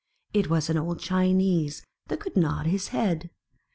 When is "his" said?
2.65-2.87